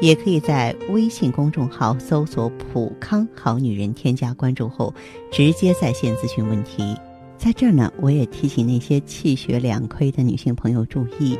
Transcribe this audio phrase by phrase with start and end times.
[0.00, 4.92] 也可以在微信公众号搜索“普康好女人”，添加关注后
[5.30, 6.96] 直接在线咨询问题。
[7.38, 11.38] 在这儿呢，我也提醒那些气血两亏的女性朋友注意，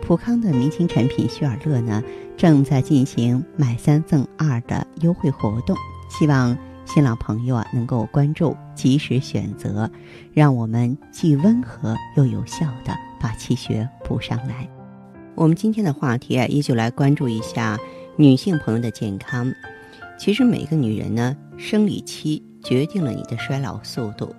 [0.00, 2.02] 普康的明星产品雪尔乐呢，
[2.36, 5.76] 正在进行买三赠二的优惠活动。
[6.08, 9.90] 希望新老朋友啊能够关注，及时选择，
[10.32, 14.68] 让我们既温和又有效的把气血补上来。
[15.40, 17.78] 我们今天的话题啊，依旧来关注一下
[18.14, 19.50] 女性朋友的健康。
[20.18, 24.36] 其实每个女人呢，生理期决定了你的衰老速度。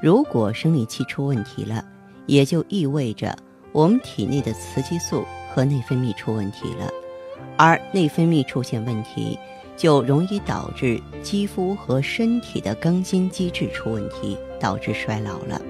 [0.00, 1.84] 如果生理期出问题了，
[2.26, 3.36] 也就意味着
[3.72, 6.88] 我们体内的雌激素和内分泌出问题了，
[7.56, 9.36] 而内分泌出现问题。
[9.76, 15.60] 就容易导致肌肤和身体的更新机制出问题，导致衰老了。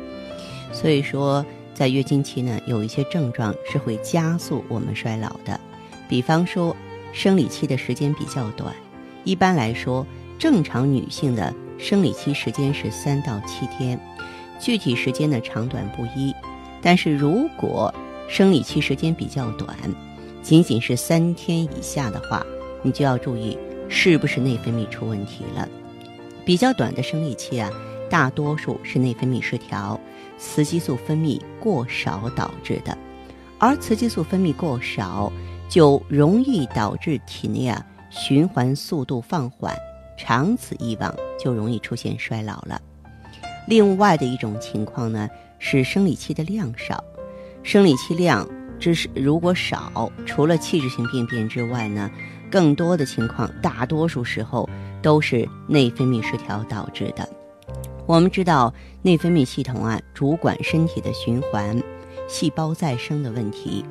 [0.73, 1.45] 所以说，
[1.79, 5.61] 在月经期呢，有一些症状是会加速我们衰老的。
[6.09, 6.75] 比方说，
[7.13, 8.75] 生理期的时间比较短，
[9.23, 10.05] 一般来说，
[10.41, 13.97] 正常女性的生理期时间是三到七天，
[14.59, 16.35] 具体时间呢长短不一。
[16.83, 17.95] 但是如果
[18.29, 19.77] 生理期时间比较短，
[20.43, 22.45] 仅仅是三天以下的话，
[22.83, 23.57] 你就要注意。
[23.89, 25.69] 是不是内分泌出问题了？
[26.45, 27.71] 比较短的生理期啊，
[28.11, 29.99] 大多数是内分泌失调，
[30.39, 32.97] 雌激素分泌过少导致的。
[33.59, 35.33] 而雌激素分泌过少，
[35.69, 39.77] 就容易导致体内啊循环速度放缓，
[40.17, 42.81] 长此以往就容易出现衰老了。
[43.67, 45.29] 另外的一种情况呢，
[45.59, 47.03] 是生理期的量少。
[47.63, 48.49] 生理期量
[48.79, 52.11] 只是如果少，除了器质性病变之外呢？
[52.51, 54.67] 更多的情况，大多数时候
[55.03, 57.29] 都是内分泌失调导致的。
[58.09, 61.79] 我们知道，内分泌系统啊，主管身体的循环、
[62.27, 63.85] 细胞再生的问题，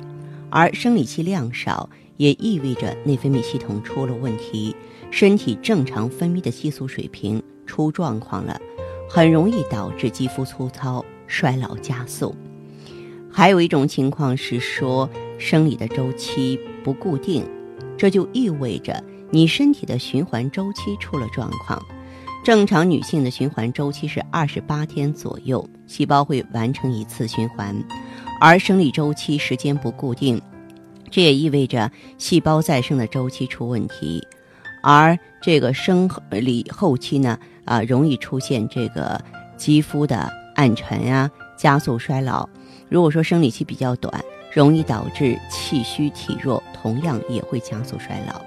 [0.50, 4.74] 而生理期量少，也意味着内分泌系统出了问题，
[5.12, 8.60] 身体正常分泌的激素水平出状况了，
[9.08, 12.34] 很容易导致肌肤粗糙、衰老加速。
[13.30, 15.08] 还有一种情况是说，
[15.38, 17.48] 生理的周期不固定。
[17.96, 19.00] 这就意味着
[19.30, 21.80] 你身体的循环周期出了状况。
[22.48, 27.76] 正常女性的循环周期是二十八天左右，细胞会完成一次循环，
[28.40, 30.40] 而生理周期时间不固定，
[31.10, 34.26] 这也意味着细胞再生的周期出问题。
[34.82, 39.22] 而这个生理后期呢，啊，容易出现这个
[39.58, 42.48] 肌肤的暗沉呀，加速衰老。
[42.88, 48.40] 如果说生理期比较短，容易导致气虚体弱，同样也会加速衰老。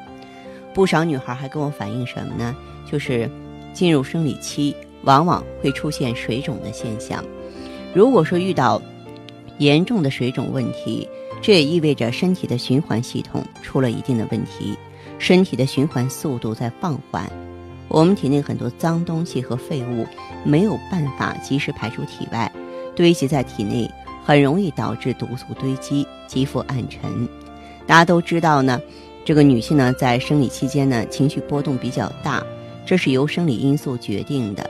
[0.73, 2.55] 不少女孩还跟我反映什么呢？
[2.91, 3.29] 就是
[3.73, 7.23] 进入生理期，往往会出现水肿的现象。
[7.93, 8.81] 如果说遇到
[9.57, 11.07] 严重的水肿问题，
[11.41, 14.77] 这也意味着身体的循环系统出了一定的问题，
[15.19, 17.29] 身体的循环速度在放缓。
[17.87, 20.05] 我们体内很多脏东西和废物
[20.45, 22.51] 没有办法及时排出体外，
[22.95, 23.89] 堆积在体内。
[24.23, 27.27] 很容易导致毒素堆积、肌肤暗沉。
[27.87, 28.79] 大家都知道呢，
[29.25, 32.41] 这个女性呢在生理期间呢情绪波动比较大，
[32.85, 34.69] 这是由生理因素决定的。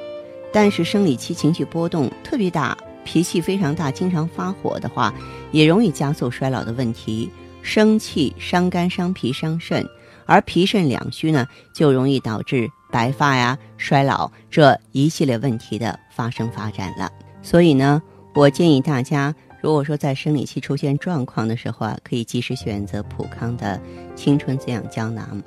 [0.51, 5.13] 但是生理期情绪波动特别大，脾气非常大，经常发火的话，
[5.51, 7.29] 也容易加速衰老的问题。
[7.61, 9.87] 生气伤肝、伤脾、伤肾，
[10.25, 17.11] 而脾肾两虚呢，就容易导致白发呀、衰老这一系列问题的发生发展了。
[17.41, 18.01] 所以呢。
[18.33, 23.77] 我建议大家，如果说在生理期出现状况的时候啊，可以及时选择普康的
[24.15, 25.43] 青春滋养胶囊。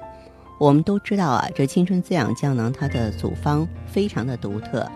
[0.59, 4.91] 我们都知道啊，这青春滋养胶囊它的组方非常的独特。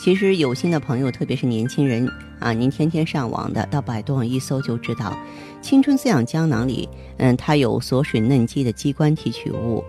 [0.00, 2.08] 其实有心的朋友，特别是年轻人
[2.38, 5.18] 啊，您天天上网的，到百度上一搜就知道，
[5.60, 9.82] 青春滋养胶囊里，嗯，它有锁水嫩肌的肌酐提取物，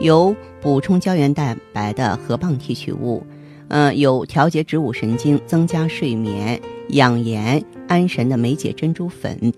[0.00, 3.26] 有补充胶原蛋白的河蚌提取物，
[3.68, 6.60] 嗯，有调节植物神经、增加睡眠。
[6.90, 9.52] 养颜安神的梅解珍珠粉，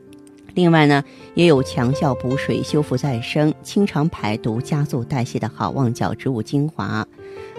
[0.60, 1.02] 另外呢，
[1.32, 7.02] 也有强效补水、修复再生、清肠排毒、加速代谢的好望角植物精华，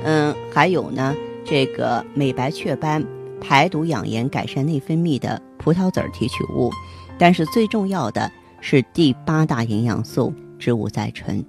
[0.03, 3.03] 嗯，还有呢，这个美白雀斑、
[3.41, 6.69] 排毒养颜、改善内分泌的葡萄籽提取物。
[7.17, 11.43] 但是最重要的是第八大营养素植物甾醇。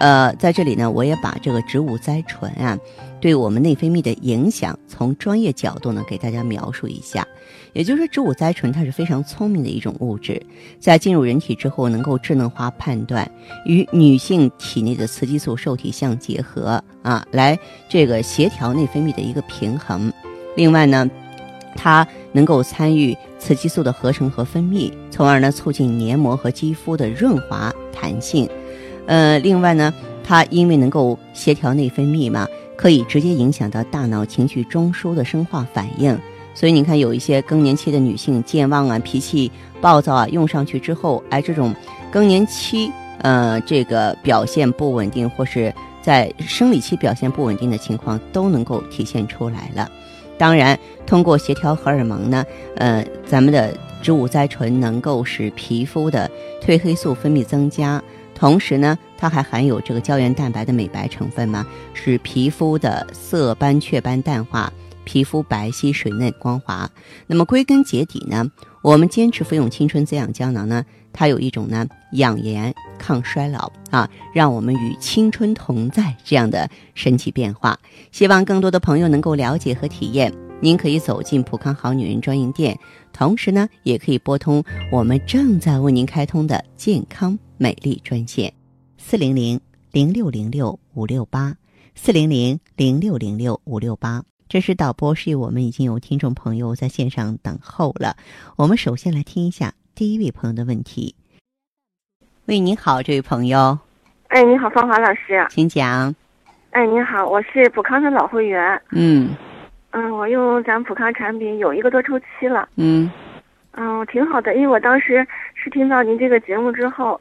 [0.00, 2.76] 呃，在这里呢，我也把这个植物甾醇啊，
[3.20, 7.24] 对我们内分泌的影响，从专业角度呢给大家描述一下。
[7.74, 10.40] 也就是说，植物甾醇它是非常聪明的一种物质，
[10.80, 13.30] 在进入人体之后，能够智能化判断，
[13.66, 17.58] 与女性体内的雌激素受体相结合啊，来
[17.88, 20.12] 这个协调内分泌的一个平衡。
[20.56, 21.08] 另外呢，
[21.76, 28.48] 它能够参与雌激素的合成和分泌，从而呢促进黏膜和肌肤的润滑弹性。
[29.06, 29.92] 呃，另外呢，
[30.22, 36.18] 它因为能够协调内分泌嘛，可以直接影响到大脑情绪中枢的生化反应。
[36.54, 39.50] 所以你看，有一些更年期的女性健忘啊、脾气
[39.80, 41.74] 暴躁啊，用上去之后，哎，这种
[42.12, 49.90] 更年期呃这个表现不稳定，或是在生理期表现不稳定的情况，都能够体现出来了。
[50.36, 52.44] 当然，通过协调荷尔蒙呢，
[52.76, 58.02] 呃，咱们的植物甾醇能够使皮肤的褪黑素分泌增加，
[58.34, 64.72] 同时呢，它还含有这个胶原蛋白的美白成分嘛，使皮肤的色斑雀斑淡化，
[65.04, 66.90] 皮肤白皙水嫩光滑。
[67.26, 68.44] 那么归根结底呢，
[68.84, 77.80] 我们坚持服用青春滋养胶囊呢，它有一种呢养颜抗衰老啊，让我们与青春同在这样的神奇变化。
[78.12, 80.30] 希望更多的朋友能够了解和体验。
[80.60, 82.78] 您可以走进普康好女人专营店，
[83.10, 88.52] 同时呢，也可以拨通我们正在为您开通的健康美丽专线，
[88.98, 89.58] 四零零
[89.92, 91.56] 零六零六五六八，
[91.94, 94.22] 四零零零六零六五六八。
[94.54, 98.14] 这是导播示意我们已经有听众朋友在线上等候了。
[98.54, 101.16] 我们首先来听一下第一位朋友的问题。
[102.46, 103.76] 喂，你好，这位朋友。
[104.28, 106.14] 哎，你好，芳华老师，请讲。
[106.70, 108.80] 哎，你好，我是普康的老会员。
[108.92, 109.34] 嗯。
[109.90, 112.68] 嗯，我用咱普康产品有一个多周期了。
[112.76, 113.10] 嗯。
[113.72, 117.20] 嗯，挺好的，因为我当时是听到您这个节目之后，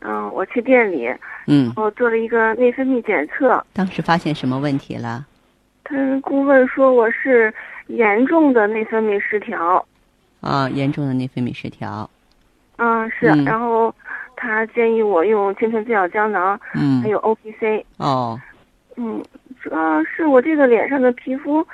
[0.00, 1.08] 嗯，我去店里，
[1.46, 3.64] 嗯，我做了一个内分泌检测。
[3.72, 5.24] 当时发现什么问题了？
[5.84, 7.52] 他顾问说我是
[7.86, 9.86] 严重的内分泌失调。
[10.40, 12.08] 啊，严重的内分泌失调。
[12.76, 13.26] 嗯，是。
[13.44, 13.94] 然后
[14.36, 17.84] 他建议我用青春滋养胶囊，嗯，还有 O P C。
[17.98, 18.40] 哦。
[18.96, 19.22] 嗯，
[19.60, 21.66] 主要是我这个脸上的皮肤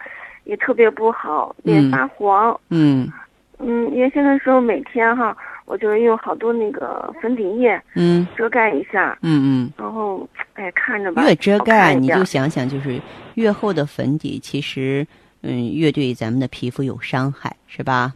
[0.45, 2.59] 也特别不好，脸发黄。
[2.69, 3.11] 嗯。
[3.59, 5.37] 嗯，原先的时候每天哈，
[5.71, 9.17] 我就用好多那个粉底液，嗯，遮盖一下。
[9.23, 9.73] 嗯嗯。
[9.79, 11.23] 然后，哎，看着吧。
[11.23, 13.01] 越遮盖，你就想想，就是
[13.37, 15.07] 越厚的粉底，其实，
[15.43, 18.13] 嗯，越对咱们的皮肤有伤害，是吧？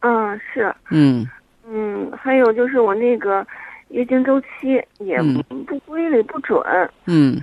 [0.00, 0.74] 嗯，是。
[0.90, 1.24] 嗯。
[1.70, 3.46] 嗯，还有就是我那个
[3.90, 5.22] 月经周期也
[5.68, 6.60] 不规律、不准。
[7.06, 7.40] 嗯。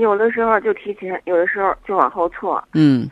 [0.00, 2.60] 有的时候就提前，有的时候就往后错。
[2.74, 3.08] 嗯。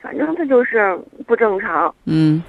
[0.00, 0.96] 反正它就是
[1.26, 1.92] 不正常。
[2.04, 2.40] 嗯。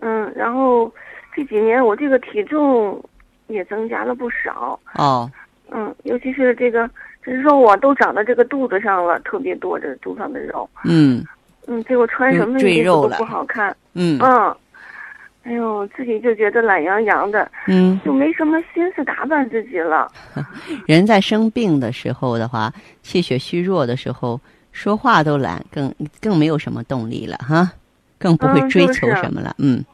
[0.00, 0.90] 嗯，然后
[1.34, 3.02] 这几年我这个体重
[3.46, 4.78] 也增加了不少。
[4.94, 5.30] 哦。
[5.70, 6.88] 嗯，尤其是这个
[7.22, 10.68] 这肉啊，都长到这个肚子上了，特别多这肚上的肉。
[10.84, 11.24] 嗯。
[11.66, 13.74] 嗯，结果穿什么衣服都不好看。
[13.94, 14.18] 嗯。
[14.20, 14.56] 嗯。
[15.44, 20.08] 哎呦，自己就觉得懒洋洋的，嗯，就没什么心思打扮自己了。
[20.86, 24.40] 人在生病的时候的话，气血虚弱的时候，
[24.70, 27.72] 说话都懒，更更没有什么动力了哈，
[28.20, 29.52] 更不会追求什么了。
[29.58, 29.84] 嗯，嗯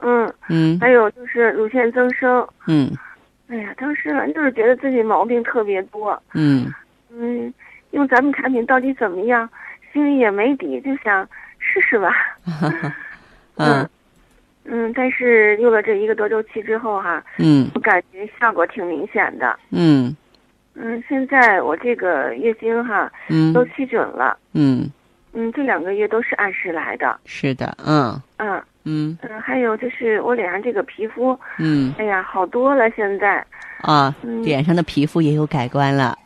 [0.00, 2.46] 嗯，还有就是乳腺增生。
[2.66, 2.90] 嗯，
[3.48, 6.20] 哎呀，当时反正就是觉得自己毛病特别多。
[6.34, 6.72] 嗯
[7.10, 7.52] 嗯，
[7.92, 9.48] 用咱们产品到底怎么样，
[9.92, 11.28] 心里也没底，就想
[11.58, 12.12] 试试吧。
[13.56, 13.88] 嗯。
[14.68, 19.56] 嗯，但是用了这一个多周期之后哈，嗯，我感觉效果挺明显的。
[19.70, 20.16] 嗯，
[20.74, 24.36] 嗯，现在我这个月经哈，嗯，都批准了。
[24.54, 24.90] 嗯，
[25.34, 27.16] 嗯，这两个月都是按时来的。
[27.26, 33.44] 是的，嗯，嗯，嗯，嗯，还有就是我脸上这个皮肤，嗯，哎呀，好多了现在。
[33.82, 36.16] 啊，脸上的皮肤也有改观了。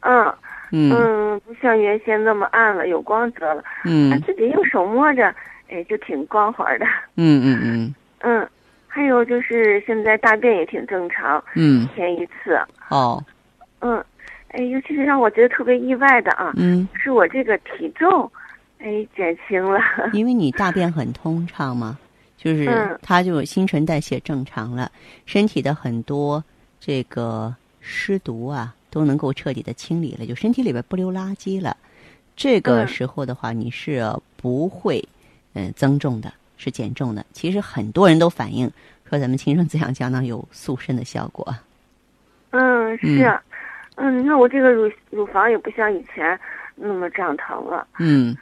[0.00, 0.26] 嗯，
[0.72, 3.64] 嗯，嗯，不像原先那么暗了，有光泽了。
[3.84, 5.34] 嗯，自己用手摸着。
[5.70, 6.84] 哎，就挺光滑的。
[7.16, 7.94] 嗯嗯嗯。
[8.20, 8.48] 嗯，
[8.86, 11.42] 还有就是现在大便也挺正常。
[11.54, 11.82] 嗯。
[11.82, 12.60] 一天一次。
[12.90, 13.24] 哦。
[13.80, 14.04] 嗯，
[14.48, 16.52] 哎，尤其是让我觉得特别意外的啊。
[16.56, 16.86] 嗯。
[16.94, 18.30] 是我这个体重，
[18.82, 19.80] 哎，减轻了。
[20.12, 21.98] 因为你大便很通畅嘛，
[22.36, 24.90] 就是它就新陈代谢正常了，
[25.24, 26.42] 身体的很多
[26.80, 31.76] 这个湿毒啊都能够彻底的清理了，就身体里边不留垃圾了。
[32.34, 34.04] 这个时候的话，你是
[34.36, 35.02] 不会。
[35.54, 37.22] 嗯，增重的是减重的。
[37.32, 38.72] 其实很多人都反映
[39.06, 41.54] 说，咱们青春滋养胶囊有塑身的效果。
[42.52, 43.38] 嗯，是。
[43.96, 46.40] 嗯，你看我这个乳乳房也不像以前
[46.74, 47.86] 那么胀疼了。
[47.98, 48.34] 嗯。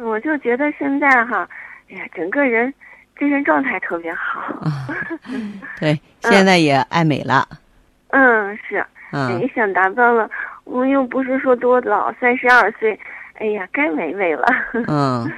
[0.00, 1.48] 我就觉得现在哈，
[1.90, 2.72] 哎呀，整个人
[3.18, 4.62] 精神状态特别好。
[5.78, 7.46] 对，现在也爱美了。
[8.08, 8.84] 嗯，是。
[9.14, 10.30] 嗯哎，想达到了，
[10.64, 12.98] 我又不是说多老，三十二岁，
[13.34, 14.46] 哎呀，该美美了。
[14.72, 15.30] 嗯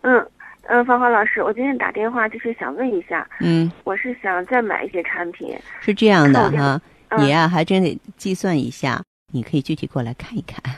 [0.00, 0.26] 嗯
[0.62, 5.54] 嗯， 芳华老师，我今天打电话就是想问一下，嗯，我是想再买一些产品。
[5.80, 9.02] 是这样的哈，嗯你呀、还真得计算一下，
[9.34, 10.74] 你可以具体过来看一看。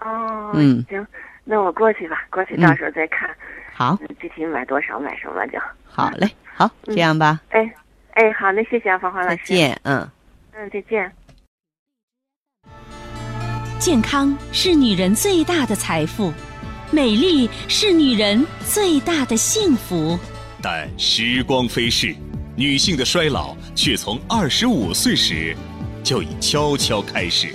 [0.00, 1.06] 哦，嗯行，
[1.48, 3.30] 那我过去吧，过去嗯到时候再看，
[3.72, 5.58] 好，嗯具体买多少买什么就。
[5.84, 7.72] 好嘞，好，这样吧，哎
[8.14, 9.36] 哎，好，那谢谢啊，芳华老师。。
[9.36, 10.10] 再见，嗯。
[10.52, 11.12] 嗯，再见。
[13.78, 16.32] 健康是女人最大的财富，
[16.90, 20.18] 美丽是女人最大的幸福。
[20.60, 22.12] 但时光飞逝，
[22.56, 25.54] 女性的衰老却从二十五岁时
[26.02, 27.54] 就已悄悄开始。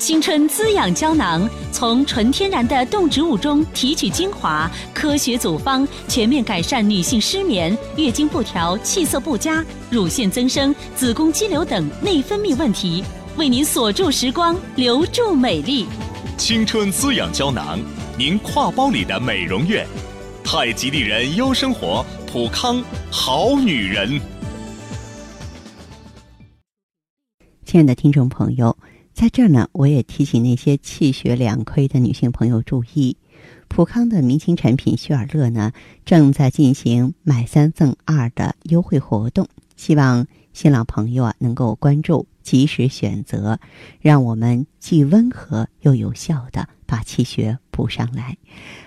[0.00, 13.04] 青春滋养胶囊从纯天然的动植物中提取精华，科学组方，全面改善女性失眠、月经不调、气色不佳、乳腺增生、子宫肌瘤等内分泌问题，
[13.36, 15.86] 为您锁住时光，留住美丽。
[16.38, 17.78] 青春滋养胶囊，
[18.16, 19.86] 您挎包里的美容院。
[20.42, 24.18] 太极丽人优生活，普康好女人。
[27.66, 28.74] 亲爱的听众朋友，
[29.20, 33.18] 在这儿呢，我也提醒那些气血两亏的女性朋友注意，
[33.68, 35.72] 普康的明星产品旭尔乐呢，
[36.06, 39.46] 正在进行买三赠二的优惠活动，
[39.76, 43.60] 希望新老朋友啊能够关注，及时选择，
[44.00, 48.38] 让我们既温和又有效的把气血补上来。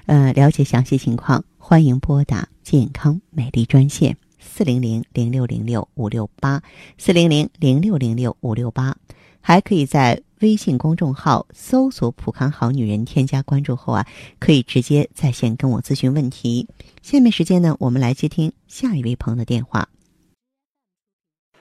[0.08, 4.18] 呃，了解详细情况，欢迎拨打健康美丽专线。
[4.40, 6.63] 四零零零六零六五六八
[6.98, 8.98] 四零零零六零六五六八，
[9.46, 14.06] 还可以在微信公众号搜索“普康好女人”，添加关注后啊，
[14.40, 16.70] 可以直接在线跟我咨询问题。
[17.02, 19.90] 下面时间呢，我们来接听下一位朋友的电话。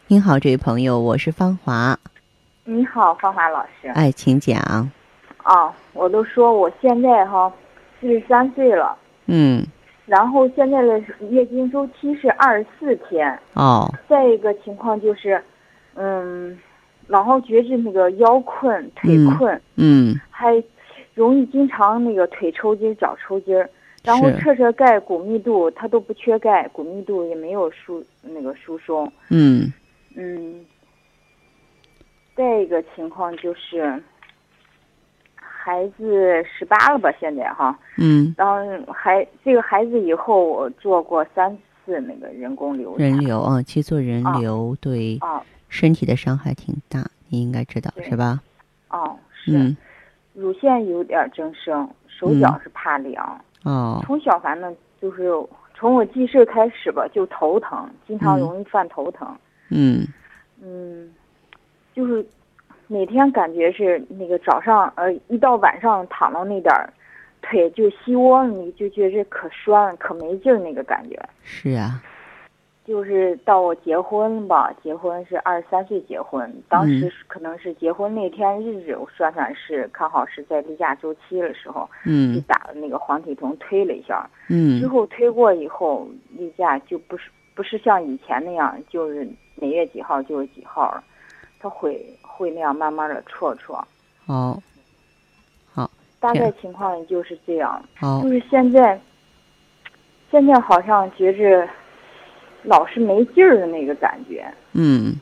[0.07, 1.99] 您好，这位朋友，我是芳华，
[2.65, 3.89] 你好，芳华老师。
[3.89, 4.61] 哎，请讲。
[5.39, 7.53] 啊，我都说我现在哈
[8.01, 8.97] 四十三岁了，
[9.27, 9.67] 嗯，
[10.07, 13.37] 然后现在的月经周期是二十四天。
[13.55, 15.43] 哦，再一个情况就是，
[15.95, 16.57] 嗯，
[17.07, 20.63] 老好觉着那个腰困、腿嗯困，嗯还
[21.15, 23.69] 容易经常那个腿抽筋、脚抽筋儿。
[24.05, 29.11] 然后测测钙骨密度，它都不缺钙，骨密度也没有疏那个疏松。
[29.31, 29.73] 嗯
[30.17, 30.65] 嗯，
[32.35, 34.03] 再一个情况就是，
[35.37, 37.13] 孩子十八了吧？
[37.21, 43.07] 现在哈，嗯，然后孩这个孩子以后我做过三次那个人工流产。
[43.07, 45.41] 人流啊，去做人啊流对啊
[45.73, 48.43] 身体的伤害挺大，你应该知道是吧？
[48.91, 49.75] 哦是，嗯，
[50.35, 53.41] 乳腺有点增生，手脚是怕凉。
[53.65, 55.33] 哦，从小反正就是
[55.75, 59.35] 从我记事开始吧，就头疼，经常嗯容易犯头疼。
[59.71, 60.07] 嗯
[60.61, 61.11] 嗯，
[61.95, 62.25] 就是
[62.87, 66.93] 每天感觉是那个早上呃，一到晚上躺到那点儿，
[67.41, 71.19] 腿就膝窝，你就觉着可酸可没劲儿那个感觉。
[71.43, 72.03] 是啊，
[72.85, 82.35] 就是到我结婚吧，结婚是二十三岁结婚，当时可能是结婚那天日子，我算算是刚好是在例假周期的时候，嗯。
[82.35, 84.81] 就嗯打了那个黄体酮推了一下，嗯。
[84.81, 91.05] 之嗯后推过以后，例假就不是不是像以前那样，就是每月几号就是几号了，
[91.61, 93.77] 它会会那样慢慢的戳戳，
[94.27, 94.61] 好，
[96.19, 97.81] 大概情况就是这样。
[97.95, 98.21] 好。
[98.23, 99.01] 就，是现在，
[100.33, 101.69] 现在好像觉着
[102.65, 104.45] 老是没劲儿的那个感觉。
[104.73, 105.17] 嗯。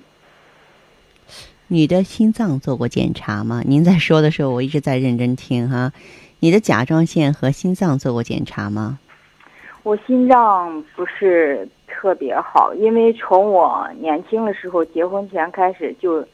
[1.73, 3.63] 你的心脏做过检查吗？
[3.65, 5.93] 您在说的时候，我一直在认真听哈。
[6.41, 8.99] 你的甲状腺和心脏做过检查吗？
[9.85, 16.27] 我心脏不是特别好，因为从我年轻的时候结婚前开始就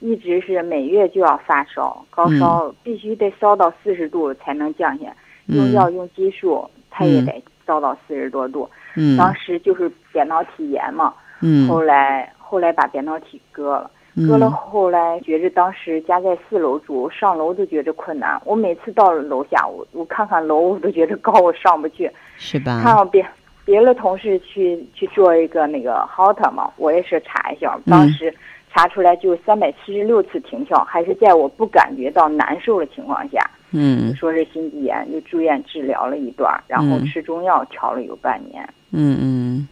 [0.00, 5.14] 一直是每月就要发烧，高烧必须得烧到四十度才能降下，
[5.46, 8.68] 用嗯药用激素它也嗯得烧到四十多度。
[8.96, 13.90] 嗯当时就是扁桃体炎嘛，嗯后来后来把扁桃体割了。
[14.26, 18.40] 割了后来觉着当时家在四楼住，上楼都觉着困难。
[18.44, 22.10] 我每次到了楼下，我我看看楼，我都觉得高，我上不去。
[22.36, 22.80] 是吧？
[22.82, 23.24] 看到别
[23.64, 28.34] 别的同事去去做一个那个 HOT 嘛，我也是查一下，当时
[28.74, 33.38] 查出来就三百七十六次停跳，还是在我不感觉到难受的情况下，
[33.70, 38.66] 嗯说是心肌炎，就住院治疗了一段，然后嗯吃中药调了有半年。
[38.90, 39.68] 嗯嗯，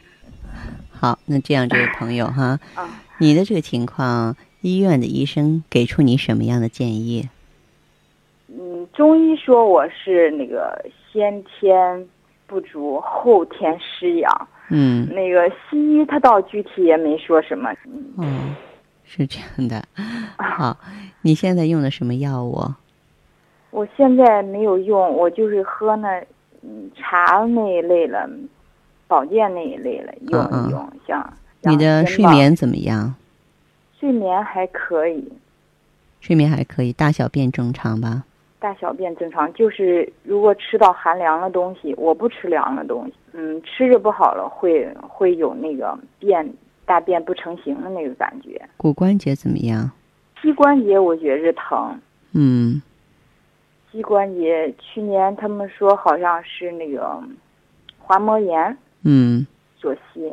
[0.91, 2.89] 好，那这样，这位朋友哈，啊，
[3.19, 7.29] 你的这个情况，医院的医生给出你什么样的建议？
[8.49, 12.07] 嗯，中医说我是那个先天
[12.47, 14.49] 不足，后天失养。
[14.69, 17.73] 嗯那个西医他倒具体也没说什么。
[18.19, 18.55] 嗯，
[19.05, 19.83] 是这样的。
[20.37, 20.77] 好，
[21.23, 22.61] 你现在用的什么药物？
[23.77, 26.19] 我现在没有用，我就是喝那
[26.63, 28.27] 嗯茶那一类了，
[29.07, 30.91] 保健那一类了，用一用。
[31.07, 31.31] 像
[31.61, 33.15] 你的睡眠怎么样？
[34.01, 35.31] 睡眠还可以。
[36.23, 38.25] 睡眠还可以，大小便正常吧？
[38.59, 43.13] 大小便正常，就是如果吃到寒凉的东西，我不吃凉的东西。
[43.35, 46.51] 嗯，吃着不好了，会会有那个便
[46.87, 48.59] 大便不成形的那个感觉。
[48.79, 49.91] 骨关节怎么样？
[50.41, 52.01] 膝关节我觉着疼。
[52.33, 52.81] 嗯。
[53.97, 57.19] 膝关节去年他们说好像是那个
[57.99, 58.77] 滑膜炎。
[59.05, 59.47] 嗯。
[59.79, 60.31] 左膝。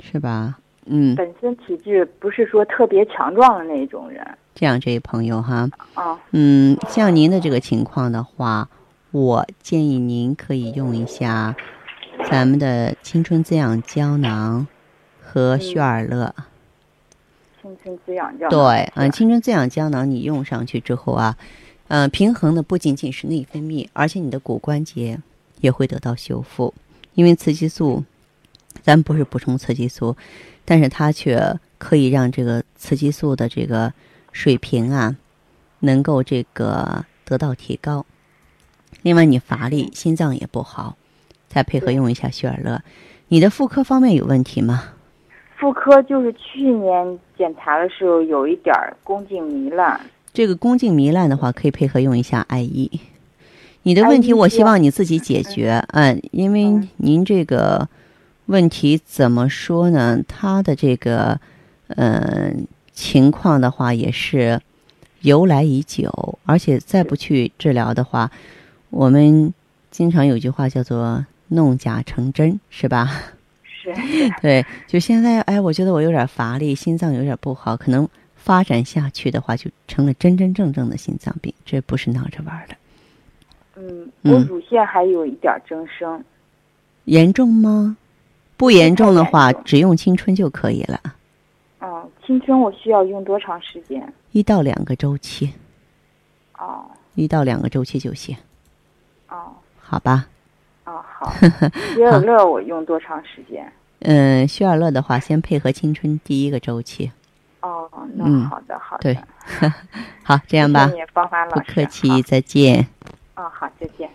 [0.00, 0.58] 是吧？
[0.86, 1.14] 嗯。
[1.14, 4.26] 本身体质不是说特别强壮的那种人。
[4.54, 8.66] 这样，这位朋友哈，啊，嗯，像您的这个情况的话，
[9.10, 11.54] 我建议您可以用一下
[12.30, 14.66] 咱们的青春滋养胶囊
[15.20, 16.34] 和旭尔乐。
[17.60, 18.50] 青春滋养胶囊。
[18.50, 21.36] 对，嗯，青春滋养胶囊你用上去之后啊，
[21.88, 25.20] 嗯，平衡的不仅仅是内分泌，而且你的骨关节
[25.60, 26.72] 也会得到修复。
[27.14, 28.04] 因为雌激素，
[28.82, 30.16] 咱不是补充雌激素，
[30.64, 33.92] 但是它却可以让这个雌激素的这个。
[34.32, 35.16] 水平啊，
[35.80, 38.04] 能够这个得到提高。
[39.00, 40.94] 另外，你乏力，心脏也不好，
[41.48, 42.82] 再配合用一下雪尔乐。
[43.28, 44.92] 你的妇科方面有问题吗？
[45.58, 49.98] 妇科就是去年检查的时候有一点宫颈糜烂。
[50.36, 52.90] 这个宫颈糜烂的话，可以配合用一下艾叶。
[53.84, 55.82] 你的问题，我希望你自己解决。
[55.92, 57.88] 嗯，因为您这个
[58.44, 60.20] 问题怎么说呢？
[60.28, 61.40] 他的这个，
[61.88, 62.66] 嗯。
[62.92, 64.58] 情况的话也是
[65.20, 68.30] 由来已久，而且再不去治疗的话，
[68.88, 69.52] 我们
[69.90, 73.22] 经常有句话叫做“弄假成真”，是吧？
[73.62, 73.94] 是。
[74.40, 78.08] 对，就现在，哎，我觉得我有点乏力，心脏有点不好，可能
[78.46, 82.76] 发展下去的话，就成了真真正正的心脏病，这不是闹着玩的。
[83.74, 86.24] 嗯，我乳腺还有一点增生。
[87.06, 87.96] 严重吗？
[88.56, 91.00] 不严重的话，只用青春就可以了。
[91.80, 94.14] 哦，青春我需要用多长时间？
[94.30, 95.52] 一到两个周期。
[96.56, 96.86] 哦。
[97.16, 98.36] 一到两个周期就行。
[99.28, 99.52] 哦。
[99.80, 100.28] 好吧。
[100.84, 101.32] 哦，好。
[101.96, 103.72] 希尔乐我用多长时间？
[104.02, 107.10] 嗯，希尔乐的话，先配合青春第一个周期。
[107.66, 109.02] 哦，那好的，好的。
[109.02, 109.18] 对。
[110.22, 110.90] 好，这样吧。
[111.12, 111.62] 芳华老师。
[111.62, 112.86] 不客气，再见。
[113.34, 114.10] 哦，好，再见。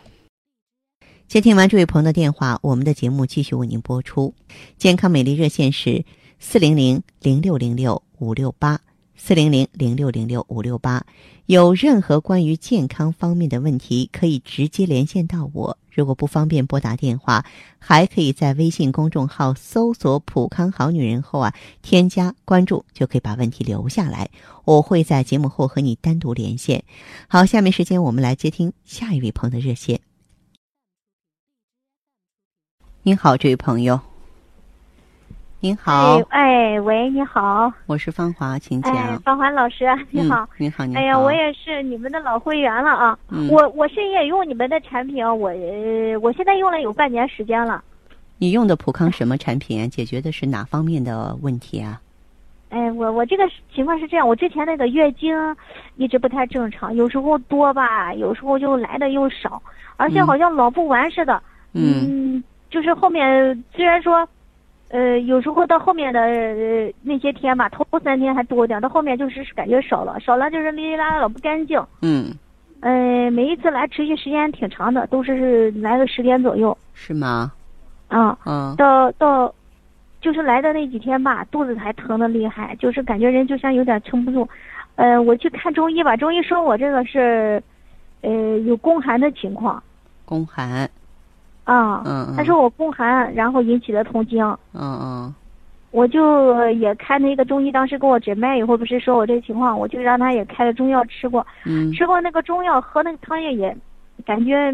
[1.27, 4.33] 接听完这位朋友的电话，我们的节目继续为您播出。
[4.77, 6.05] 健康美丽热线是。
[6.43, 8.79] 四零零零六零六五六八，
[9.23, 11.05] 四零零零六零六五六八，
[11.45, 15.77] 有任何关于健康方面的问题，可以直接连线到我。
[15.91, 17.45] 如果不方便拨打电话，
[17.77, 21.53] 还可以在微信公众号搜索“普康好女人”后啊，
[21.83, 24.31] 添加关注，就可以把问题留下来。
[24.65, 26.83] 我会在节目后和你单独连线。
[27.27, 30.01] 好，下面时间我们来接听下一位朋友的热线。
[33.03, 34.10] 您好，这位朋友。
[35.63, 38.91] 您好，哎，喂，你好，我是芳华，请讲。
[38.95, 40.99] 哎，芳华老师，你好，您好，您好。
[40.99, 45.51] 哎呀，我也是你们的老会员了啊，我我是也用你们的产品，我
[46.19, 47.83] 我现在用了有半年时间了。
[48.39, 49.87] 你用的普康什么产品？
[49.87, 52.01] 解决的是哪方面的问题啊？
[52.69, 55.37] 哎，我我这个情况是这样，我之前那个月经
[55.95, 59.61] 一直不太正常，有时候多吧，有时候就来的又少，
[59.97, 61.39] 而且好像老不完似的。
[61.73, 64.27] 嗯，就是后面虽然说。
[64.91, 66.19] 呃，有时候到后面的
[67.01, 71.81] 那些天吧，头三天还多点，到后面就是感觉少了，少了就是哩哩啦啦老不干净。
[72.01, 72.25] 嗯，
[72.81, 76.77] 呃，每一次来持续时间挺长的，都是来个十天左右。
[76.93, 77.53] 是吗？
[78.09, 78.37] 啊。
[78.45, 78.75] 嗯。
[78.75, 79.53] 到到，
[80.19, 84.45] 就是来的那几天吧，肚子还疼的厉害，就是感觉人就像有点撑不住。
[84.95, 87.63] 呃，我去看中医吧，中医说我这个是，
[88.19, 89.81] 呃，有宫寒的情况。
[90.25, 90.89] 宫寒。
[91.71, 94.43] 啊，嗯他说我宫寒，然后引起的痛经。
[94.73, 95.35] 嗯嗯，
[95.91, 101.45] 我就也开那个中医，当时给我诊脉以后，不是说我这情况，我就让他也开了中药吃过。
[101.65, 103.75] 嗯，吃过那个中药，喝那个汤液也，
[104.25, 104.73] 感觉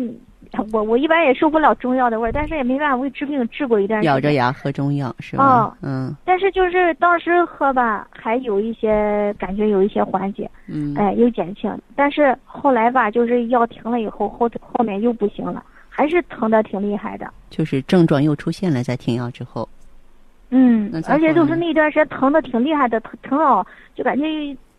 [0.72, 4.12] 我我一般也受不了中药的味儿，但是也没办法，为治病治过一段时间。
[4.12, 5.78] 咬着牙喝中药是吧？
[5.84, 6.16] 嗯。
[6.26, 10.50] 但是就是当时喝吧，还有一些感觉，有一些缓解。
[10.68, 10.96] 嗯。
[10.96, 15.64] 哎，有减轻，但是后来吧，就是药停了以后，后后面又不行了。
[15.98, 19.68] 还是疼的挺厉害的，就是症状又出现了，在停药之后。
[20.52, 24.24] 嗯，而且就是那段时间疼的挺厉害的，疼疼到就感觉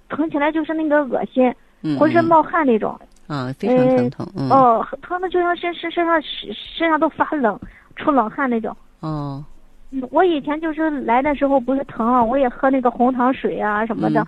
[0.08, 1.52] 疼起来就是那个恶心，
[1.98, 2.96] 浑身冒汗那种。
[3.26, 4.48] 啊，非常疼痛。
[4.48, 7.58] 哦，疼的就像身身身上身身上都发冷，
[7.96, 8.74] 出冷汗那种。
[9.00, 9.44] 哦。
[9.90, 14.26] 嗯我以前就是来的时候不是疼啊，我也喝那个红糖水啊什么的，嗯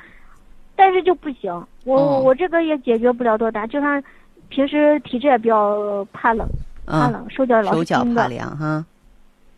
[0.75, 1.53] 但是就不行，
[1.85, 4.03] 我、哦我这个也解决不了多大，就像
[4.49, 6.49] 平时体质也比较怕冷，
[6.91, 8.29] 怕嗯，冷，手脚老手脚怕是冰。
[8.37, 8.85] 凉哈。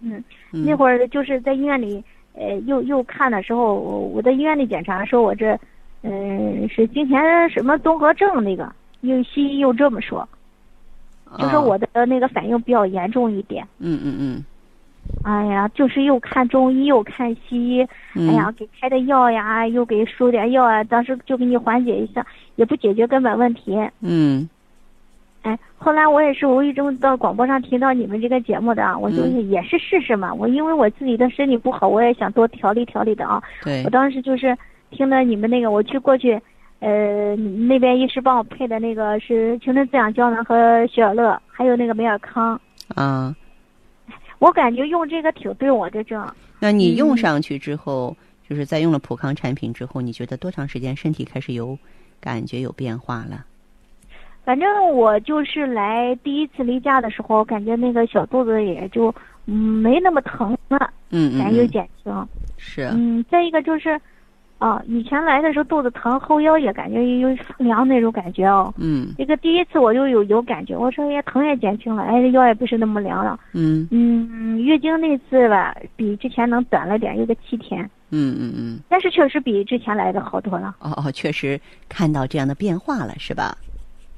[0.00, 2.02] 嗯，嗯那会儿就是在医院里，
[2.34, 5.58] 呃，又又看的时候，我我在医院里检查，说我这，
[6.02, 10.28] 嗯、是金钱什么综合症那个，又西医又这么说，
[11.38, 13.66] 就说哦我的那个反应比较严重一点。
[13.78, 14.44] 嗯嗯嗯
[15.24, 22.24] 哎呀，就是又看中医又看西医，嗯，哎呀，给开的药呀，又给输点药啊，当时就给你缓解一下，
[22.56, 23.78] 也不解决根本问题。
[24.00, 24.48] 嗯
[25.42, 30.32] 哎，后来我也是无意中到广播上听到你们这个节目的啊，我就嗯是也是试试嘛。
[30.32, 33.42] 我因为我自己的身体不好，我也想多调理调理的啊。
[33.64, 34.56] 对我，当时就是
[34.90, 36.40] 听了你们那个，我去过去，
[36.78, 42.60] 呃，那边医师帮我配的那个是青春滋养胶囊和雪尔乐，还有那个美尔康。
[42.94, 43.34] 啊，
[44.38, 46.24] 我感觉用这个挺对我的症。
[46.60, 48.16] 那你用嗯上去之后，
[48.48, 51.76] 就是在用了普康产品之后，你觉得多长时间身体开始有
[52.20, 53.44] 感觉有变化了？
[54.44, 59.14] 反正我就是来第一次例假的时候，感觉那个小肚子也就
[59.46, 62.12] 嗯没那么疼了，嗯感觉减轻。
[62.56, 64.00] 是，嗯，再一个就是，
[64.58, 68.72] 啊，以前来的时候肚子疼，后腰也感觉有发凉那种感觉哦。
[68.78, 73.38] 嗯这个第一次我就有有感觉，我说也疼也减轻了，哎腰也不是那么凉了。
[73.52, 80.74] 嗯嗯，月经那次吧，比之前能短了点，有个七天，嗯嗯嗯，但是确实比之前来的好多了。
[80.80, 83.56] 哦哦，确实看到这样的变化了，是吧？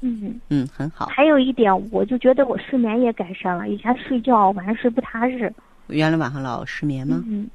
[0.06, 1.06] 嗯，嗯，很好。
[1.06, 5.52] 还有一点，我就觉得我睡眠也改善了，以前睡觉晚上睡不踏实。
[5.86, 7.22] 原来晚上老失眠吗？
[7.26, 7.48] 嗯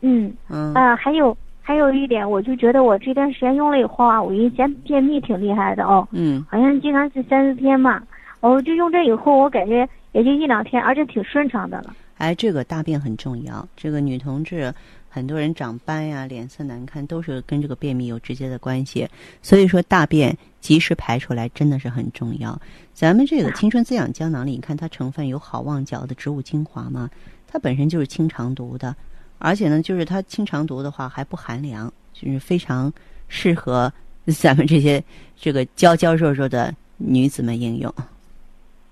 [0.00, 8.02] 嗯嗯啊，还有还有一点，我就觉得我这段时间用了以后啊，我以前便秘挺厉害的哦，嗯好像经常是三四天嘛，
[8.40, 11.94] 我就用这以后，我感觉也就一两天，而且挺顺畅的了。
[12.18, 13.66] 哎，这个大便很重要。
[13.76, 14.72] 这个女同志，
[15.12, 19.06] 很多人长斑呀、脸色难看，都是跟这个便秘有直接的关系。
[19.42, 22.58] 所以说，大便及时排出来真的是很重要。
[22.94, 27.10] 咱们这个青春滋养胶囊里，你看它成分有好望角的植物精华嘛，
[27.48, 28.94] 它本身就是清肠毒的，
[29.38, 32.92] 而且呢，就是它清肠毒的话还不寒凉，就是非常
[33.26, 33.92] 适合
[34.38, 35.02] 咱们这些
[35.36, 37.92] 这个娇娇弱弱的女子们应用。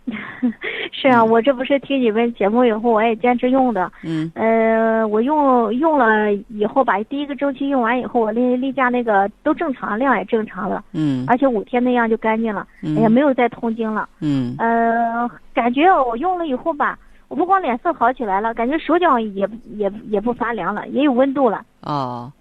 [1.00, 3.90] 是啊，我这不是听你们节目以后，我也坚持用的。
[4.02, 14.08] 嗯呃，我用用了以后吧，第一个周期用完以后，我例例假那个都正常，量也正常了，嗯而且五天那样就干净了，嗯也没有再痛经了。
[14.20, 21.62] 嗯呃，感觉我用了以后吧，我不光脸色好起来了，感觉手脚也也也不发凉了，也有温度了。
[21.82, 22.32] 哦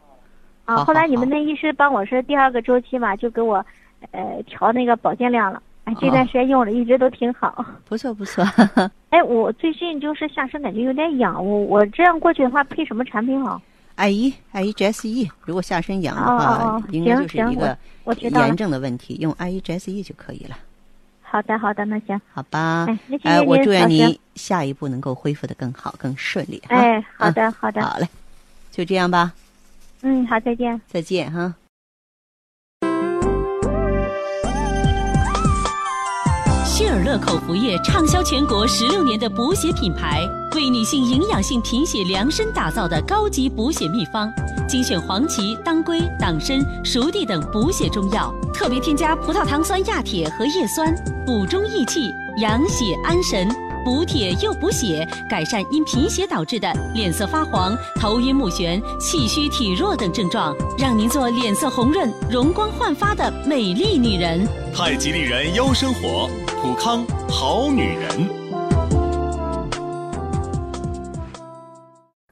[0.65, 3.63] 啊，好好后来你们那医师帮我是第二个周期嘛，就给我，
[4.09, 5.61] 呃，调那个保健量了。
[5.87, 7.65] 哎，这段时间用了，一直都挺好。
[7.85, 8.43] 不 错不错。
[9.09, 13.61] 哎，我最近就是下身感觉有点痒，我我这样过去的话，配什么产品好？
[13.95, 17.75] 艾依艾依 GSE，如果下身痒的哦话，应该就是一个
[18.19, 20.57] 炎症的问题，用艾依 GSE 就可以了，
[21.21, 22.19] 好的，好的，那行。
[22.33, 22.85] 好吧？
[22.89, 26.61] 哎，那谢哎，我祝愿您下一步能够恢复的更好、更顺利。
[26.67, 28.07] 哎，好的，好的，好嘞，
[28.71, 29.31] 就这样吧，
[30.01, 30.79] 嗯，好，再见。
[30.87, 31.55] 再见哈。
[37.07, 44.29] 乐口服液畅销全国十六年的补血品牌，为女性营养性贫血量身打造的高级补血秘方，
[44.67, 50.93] 精选黄芪、当归、党参、熟地等补血中药，特别添加葡萄糖酸亚铁和叶酸，
[51.25, 53.66] 补中益气、养血安神。
[53.87, 64.45] 补铁又补血，改善因贫血导致的脸色发黄、头晕目眩、气虚体弱等症状，让您做脸色红润、容光焕发的美丽女人。
[64.75, 66.29] 太极丽人优生活，
[66.61, 68.29] 普康好女人。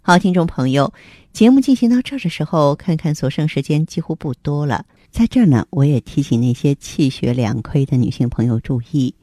[0.02, 0.92] 好，听众朋友，
[1.32, 4.84] 节目进行到这儿的时候，看看所剩时间几乎不多了。
[5.10, 9.16] 在这儿呢，我也提醒那些气血两亏的女性朋友注意，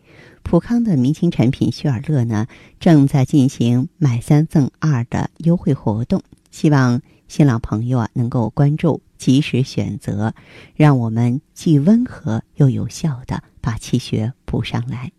[0.42, 2.46] 普康的明星产品旭尔乐呢，
[2.78, 10.35] 正在进行买三赠二的优惠活动，希望新老朋友啊能够关注，及时选择，
[10.74, 15.12] 让我们既温和又有效的把气血补上来。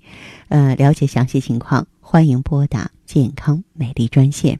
[0.49, 4.59] 呃，了解详细情况，欢迎拨打健康美丽专线。